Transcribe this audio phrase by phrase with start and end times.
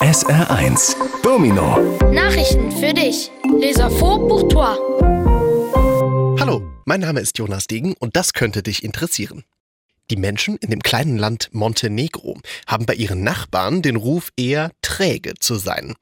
[0.00, 1.78] SR1 Domino
[2.12, 3.30] Nachrichten für dich.
[3.58, 4.76] Les infos pour toi.
[6.38, 9.44] Hallo, mein Name ist Jonas Degen und das könnte dich interessieren.
[10.10, 15.32] Die Menschen in dem kleinen Land Montenegro haben bei ihren Nachbarn den Ruf, eher träge
[15.40, 15.94] zu sein.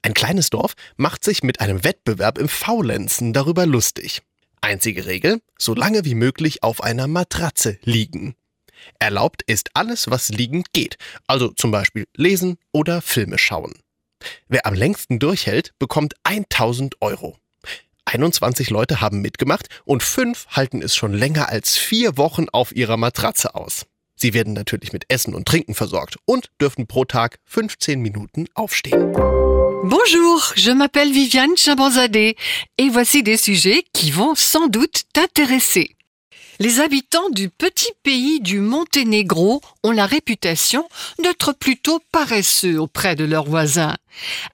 [0.00, 4.22] Ein kleines Dorf macht sich mit einem Wettbewerb im Faulenzen darüber lustig.
[4.62, 8.34] Einzige Regel, so lange wie möglich auf einer Matratze liegen.
[8.98, 10.96] Erlaubt ist alles, was liegend geht,
[11.26, 13.74] also zum Beispiel lesen oder Filme schauen.
[14.48, 17.36] Wer am längsten durchhält, bekommt 1000 Euro.
[18.04, 22.96] 21 Leute haben mitgemacht und fünf halten es schon länger als vier Wochen auf ihrer
[22.96, 23.86] Matratze aus.
[24.16, 29.12] Sie werden natürlich mit Essen und Trinken versorgt und dürfen pro Tag 15 Minuten aufstehen.
[29.84, 32.36] Bonjour, je m'appelle Viviane Chabanzadeh
[32.78, 35.96] et voici des sujets qui vont sans doute t'intéresser.
[36.58, 40.86] Les habitants du petit pays du Monténégro ont la réputation
[41.18, 43.96] d'être plutôt paresseux auprès de leurs voisins.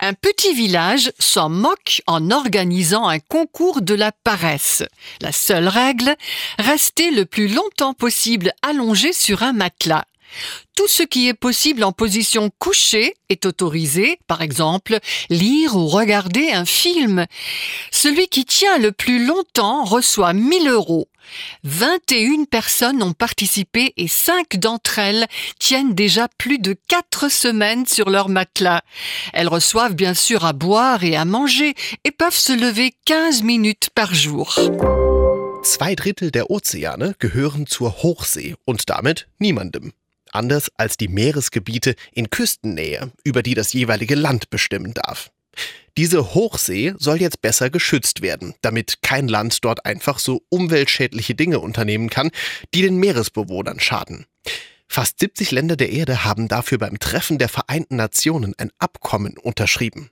[0.00, 4.82] Un petit village s'en moque en organisant un concours de la paresse.
[5.22, 6.14] La seule règle,
[6.58, 10.04] rester le plus longtemps possible allongé sur un matelas.
[10.76, 14.98] Tout ce qui est possible en position couchée est autorisé, par exemple
[15.30, 17.26] lire ou regarder un film.
[17.90, 21.08] Celui qui tient le plus longtemps reçoit 1000 euros.
[21.64, 25.26] 21 personnes ont participé et 5 d'entre elles
[25.58, 28.82] tiennent déjà plus de 4 semaines sur leur matelas.
[29.32, 33.90] Elles reçoivent bien sûr à boire et à manger et peuvent se lever 15 minutes
[33.94, 34.58] par jour.
[35.62, 39.92] Zwei Drittel der Ozeane gehören zur Hochsee und damit niemandem.
[40.32, 45.30] Anders als die Meeresgebiete in Küstennähe, über die das jeweilige Land bestimmen darf.
[45.96, 51.60] Diese Hochsee soll jetzt besser geschützt werden, damit kein Land dort einfach so umweltschädliche Dinge
[51.60, 52.30] unternehmen kann,
[52.74, 54.26] die den Meeresbewohnern schaden.
[54.88, 60.10] Fast 70 Länder der Erde haben dafür beim Treffen der Vereinten Nationen ein Abkommen unterschrieben.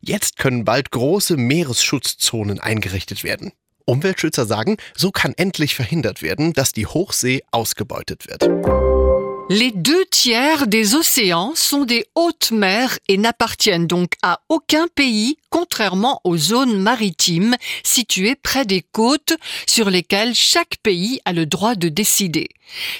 [0.00, 3.52] Jetzt können bald große Meeresschutzzonen eingerichtet werden.
[3.86, 9.33] Umweltschützer sagen, so kann endlich verhindert werden, dass die Hochsee ausgebeutet wird.
[9.50, 15.36] Les deux tiers des océans sont des hautes mers et n'appartiennent donc à aucun pays,
[15.54, 17.54] contrairement aux zones maritimes
[17.84, 19.34] situées près des côtes
[19.68, 22.48] sur lesquelles chaque pays a le droit de décider.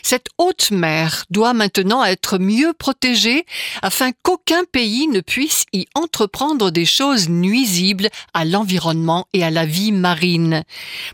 [0.04, 3.44] Cette haute mer doit maintenant être mieux protégée
[3.82, 9.66] afin qu'aucun pays ne puisse y entreprendre des choses nuisibles à l'environnement et à la
[9.66, 10.62] vie marine.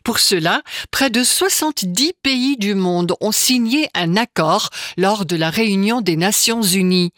[0.05, 4.69] Pour cela, près de 70 pays du monde ont signé un accord
[4.99, 7.13] lors de la réunion des Nations Unies.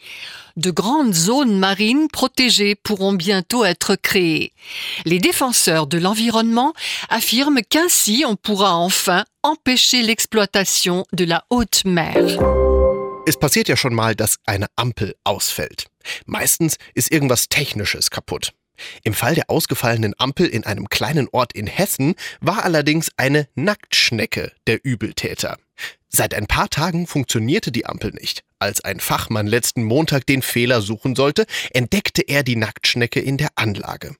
[0.55, 4.53] De grandes zones marines protégées pourront bientôt être créées.
[5.03, 6.73] Les défenseurs de l'environnement
[7.09, 12.13] affirment qu'ainsi on pourra enfin empêcher l'exploitation de la haute mer.
[13.25, 15.87] Es passiert ja schon mal, dass eine Ampel ausfällt.
[16.27, 18.51] Meistens ist irgendwas Technisches kaputt.
[19.03, 24.51] Im Fall der ausgefallenen Ampel in einem kleinen Ort in Hessen war allerdings eine Nacktschnecke
[24.67, 25.57] der Übeltäter.
[26.15, 28.43] Seit ein paar Tagen funktionierte die Ampel nicht.
[28.59, 33.49] Als ein Fachmann letzten Montag den Fehler suchen sollte, entdeckte er die Nacktschnecke in der
[33.55, 34.15] Anlage.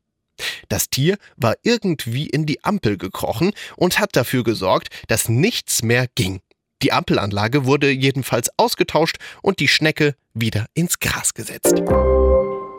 [0.69, 6.07] Das Tier war irgendwie in die Ampel gekrochen und hat dafür gesorgt, dass nichts mehr
[6.15, 6.41] ging.
[6.81, 11.83] Die Ampelanlage wurde jedenfalls ausgetauscht und die Schnecke wieder ins Gras gesetzt.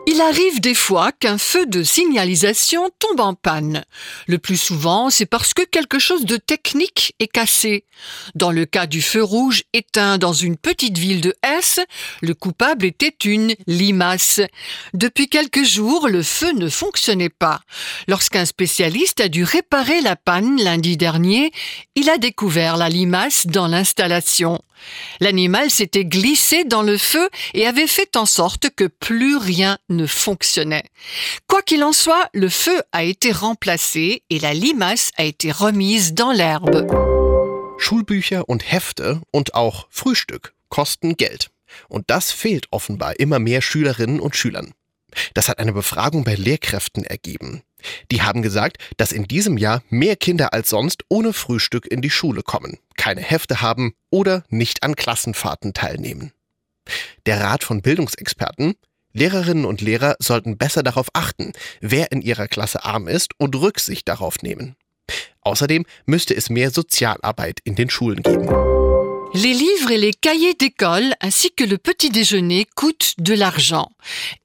[0.07, 3.83] Il arrive des fois qu'un feu de signalisation tombe en panne.
[4.27, 7.85] Le plus souvent, c'est parce que quelque chose de technique est cassé.
[8.35, 11.79] Dans le cas du feu rouge éteint dans une petite ville de Hesse,
[12.21, 14.41] le coupable était une limace.
[14.93, 17.61] Depuis quelques jours, le feu ne fonctionnait pas.
[18.07, 21.51] Lorsqu'un spécialiste a dû réparer la panne lundi dernier,
[21.95, 24.61] il a découvert la limace dans l'installation.
[25.19, 30.05] L'animal s'était glissé dans le feu et avait fait en sorte que plus rien ne
[30.05, 30.85] fonctionnait.
[31.47, 36.13] Quoi qu'il en soit, le feu a été remplacé et la limace a été remise
[36.13, 36.87] dans l'herbe.
[37.77, 41.51] Schulbücher und Hefte und auch Frühstück kosten Geld.
[41.89, 44.73] Und das fehlt offenbar immer mehr Schülerinnen und Schülern.
[45.33, 47.63] Das hat eine Befragung bei Lehrkräften ergeben.
[48.11, 52.09] Die haben gesagt, dass in diesem Jahr mehr Kinder als sonst ohne Frühstück in die
[52.09, 56.31] Schule kommen, keine Hefte haben oder nicht an Klassenfahrten teilnehmen.
[57.25, 58.75] Der Rat von Bildungsexperten
[59.15, 64.09] Lehrerinnen und Lehrer sollten besser darauf achten, wer in ihrer Klasse arm ist und Rücksicht
[64.09, 64.75] darauf nehmen.
[65.39, 68.94] Außerdem müsste es mehr Sozialarbeit in den Schulen geben.
[69.35, 73.91] Les livres et les cahiers d'école ainsi que le petit déjeuner coûtent de l'argent.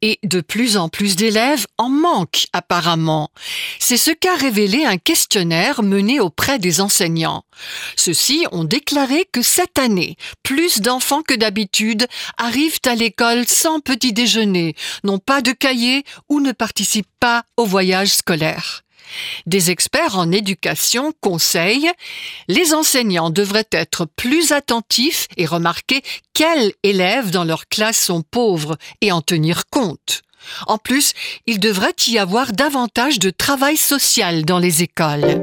[0.03, 3.31] Et de plus en plus d'élèves en manquent apparemment.
[3.79, 7.45] C'est ce qu'a révélé un questionnaire mené auprès des enseignants.
[7.95, 14.13] Ceux-ci ont déclaré que cette année, plus d'enfants que d'habitude arrivent à l'école sans petit
[14.13, 18.83] déjeuner, n'ont pas de cahier ou ne participent pas au voyage scolaire.
[19.47, 21.91] Des experts en éducation conseillent
[22.49, 26.03] les enseignants devraient être plus attentifs et remarquer
[26.35, 30.23] quels élèves dans leur classe sont pauvres et en tenir compte.
[30.67, 31.13] En plus,
[31.47, 35.43] il devrait y avoir davantage de travail social dans les écoles.